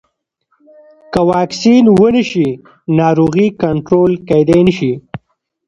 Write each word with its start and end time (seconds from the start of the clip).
که 1.11 1.19
واکسین 1.31 1.85
ونه 1.99 2.23
شي، 2.29 2.47
ناروغي 2.99 3.47
کنټرول 3.61 4.11
کېدای 4.27 4.61
نه 4.67 4.73
شي. 4.77 4.91